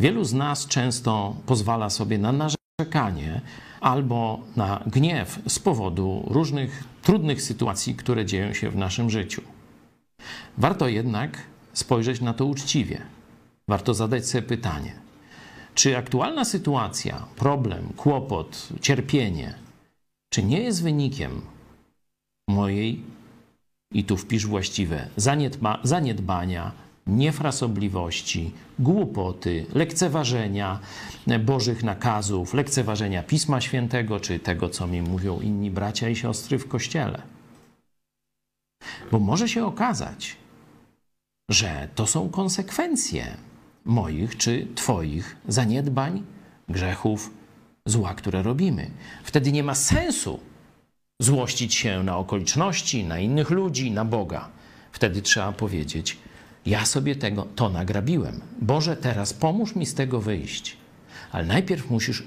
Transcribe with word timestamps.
Wielu 0.00 0.24
z 0.24 0.32
nas 0.32 0.66
często 0.66 1.36
pozwala 1.46 1.90
sobie 1.90 2.18
na 2.18 2.32
narzekanie 2.32 3.40
albo 3.80 4.40
na 4.56 4.82
gniew 4.86 5.38
z 5.48 5.58
powodu 5.58 6.24
różnych 6.26 6.84
trudnych 7.02 7.42
sytuacji, 7.42 7.94
które 7.94 8.26
dzieją 8.26 8.54
się 8.54 8.70
w 8.70 8.76
naszym 8.76 9.10
życiu. 9.10 9.42
Warto 10.58 10.88
jednak 10.88 11.42
spojrzeć 11.72 12.20
na 12.20 12.34
to 12.34 12.46
uczciwie. 12.46 13.02
Warto 13.68 13.94
zadać 13.94 14.28
sobie 14.28 14.42
pytanie: 14.42 14.92
czy 15.74 15.96
aktualna 15.96 16.44
sytuacja, 16.44 17.26
problem, 17.36 17.88
kłopot, 17.96 18.68
cierpienie, 18.80 19.54
czy 20.28 20.42
nie 20.42 20.60
jest 20.60 20.82
wynikiem 20.82 21.40
mojej, 22.48 23.02
i 23.92 24.04
tu 24.04 24.16
wpisz 24.16 24.46
właściwe, 24.46 25.08
zaniedba, 25.16 25.78
zaniedbania, 25.82 26.72
niefrasobliwości, 27.06 28.52
głupoty, 28.78 29.66
lekceważenia 29.74 30.80
Bożych 31.40 31.84
nakazów, 31.84 32.54
lekceważenia 32.54 33.22
Pisma 33.22 33.60
Świętego, 33.60 34.20
czy 34.20 34.38
tego, 34.38 34.68
co 34.68 34.86
mi 34.86 35.02
mówią 35.02 35.40
inni 35.40 35.70
bracia 35.70 36.08
i 36.08 36.16
siostry 36.16 36.58
w 36.58 36.68
kościele. 36.68 37.22
Bo 39.10 39.18
może 39.18 39.48
się 39.48 39.66
okazać, 39.66 40.36
że 41.50 41.88
to 41.94 42.06
są 42.06 42.28
konsekwencje 42.28 43.36
moich 43.84 44.36
czy 44.36 44.66
Twoich 44.74 45.36
zaniedbań, 45.48 46.22
grzechów, 46.68 47.30
zła, 47.86 48.14
które 48.14 48.42
robimy. 48.42 48.90
Wtedy 49.24 49.52
nie 49.52 49.62
ma 49.62 49.74
sensu 49.74 50.40
złościć 51.20 51.74
się 51.74 52.02
na 52.02 52.16
okoliczności, 52.16 53.04
na 53.04 53.18
innych 53.18 53.50
ludzi, 53.50 53.90
na 53.90 54.04
Boga. 54.04 54.48
Wtedy 54.92 55.22
trzeba 55.22 55.52
powiedzieć: 55.52 56.18
Ja 56.66 56.86
sobie 56.86 57.16
tego 57.16 57.46
to 57.56 57.68
nagrabiłem. 57.68 58.40
Boże, 58.60 58.96
teraz 58.96 59.32
pomóż 59.32 59.76
mi 59.76 59.86
z 59.86 59.94
tego 59.94 60.20
wyjść. 60.20 60.76
Ale 61.32 61.46
najpierw 61.46 61.90
musisz 61.90 62.22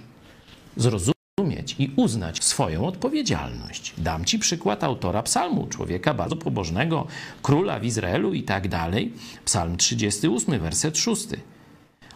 zrozumieć 0.77 1.75
i 1.79 1.91
uznać 1.95 2.43
swoją 2.43 2.87
odpowiedzialność. 2.87 3.93
Dam 3.97 4.25
ci 4.25 4.39
przykład 4.39 4.83
autora 4.83 5.23
psalmu, 5.23 5.67
człowieka 5.67 6.13
bardzo 6.13 6.35
pobożnego, 6.35 7.07
króla 7.43 7.79
w 7.79 7.83
Izraelu 7.83 8.33
i 8.33 8.43
tak 8.43 8.67
dalej. 8.67 9.13
Psalm 9.45 9.77
38, 9.77 10.59
werset 10.59 10.97
6. 10.97 11.27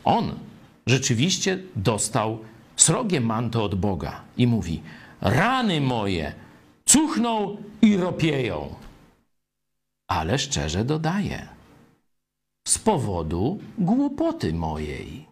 On 0.04 0.36
rzeczywiście 0.88 1.60
dostał 1.76 2.40
srogie 2.76 3.22
manto 3.22 3.64
od 3.64 3.76
Boga 3.76 4.22
i 4.38 4.48
mówi: 4.48 4.82
Rany 5.22 5.82
moje 5.82 6.34
cuchną 6.86 7.58
i 7.82 7.98
ropieją. 7.98 8.76
Ale 10.08 10.40
szczerze 10.40 10.86
dodaje: 10.86 11.59
powodu 12.90 13.58
głupoty 13.78 14.54
mojej. 14.54 15.28